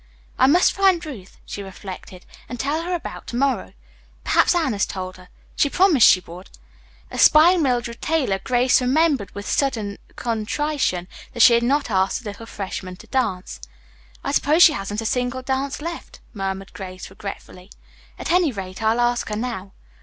"I 0.39 0.47
must 0.47 0.73
find 0.73 1.05
Ruth," 1.05 1.37
she 1.45 1.61
reflected, 1.61 2.25
"and 2.49 2.59
tell 2.59 2.81
her 2.81 2.95
about 2.95 3.27
to 3.27 3.35
morrow. 3.35 3.73
Perhaps 4.23 4.55
Anne 4.55 4.73
has 4.73 4.87
told 4.87 5.17
her. 5.17 5.29
She 5.55 5.69
promised 5.69 6.07
she 6.07 6.21
would." 6.25 6.49
Espying 7.11 7.61
Mildred 7.61 8.01
Taylor, 8.01 8.39
Grace 8.43 8.81
remembered 8.81 9.29
with 9.35 9.47
sudden 9.47 9.99
contrition 10.15 11.07
that 11.33 11.43
she 11.43 11.53
had 11.53 11.61
not 11.61 11.91
asked 11.91 12.23
the 12.23 12.31
little 12.31 12.47
freshman 12.47 12.95
to 12.95 13.05
dance. 13.05 13.61
"I 14.23 14.31
suppose 14.31 14.63
she 14.63 14.73
hasn't 14.73 15.01
a 15.01 15.05
single 15.05 15.43
dance 15.43 15.83
left," 15.83 16.19
murmured 16.33 16.73
Grace 16.73 17.11
regretfully. 17.11 17.69
"At 18.17 18.31
any 18.31 18.51
rate, 18.51 18.81
I'll 18.81 18.99
ask 18.99 19.29
her 19.29 19.35
now." 19.35 19.73